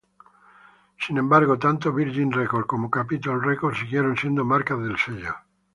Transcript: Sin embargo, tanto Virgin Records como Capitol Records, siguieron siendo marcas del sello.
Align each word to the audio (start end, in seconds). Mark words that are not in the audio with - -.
Sin 0.97 1.17
embargo, 1.19 1.59
tanto 1.59 1.93
Virgin 1.93 2.31
Records 2.31 2.65
como 2.65 2.89
Capitol 2.89 3.39
Records, 3.39 3.77
siguieron 3.81 4.17
siendo 4.17 4.43
marcas 4.43 4.79
del 4.79 4.97
sello. 4.97 5.35